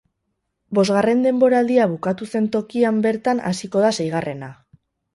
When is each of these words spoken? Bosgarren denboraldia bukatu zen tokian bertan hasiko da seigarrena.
Bosgarren 0.79 1.21
denboraldia 1.25 1.87
bukatu 1.93 2.31
zen 2.33 2.49
tokian 2.57 3.01
bertan 3.07 3.47
hasiko 3.53 3.89
da 3.89 3.97
seigarrena. 4.01 4.55